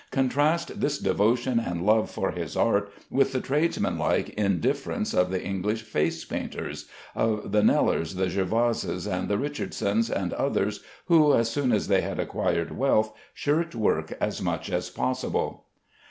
[0.09, 5.45] Contrast this devotion and love for his art with the tradesman like indifference of the
[5.45, 11.51] English face painters, of the Knellers, the Jervases, and the Richardsons, and others who, as
[11.51, 15.65] soon as they had acquired wealth, shirked work as much as possible.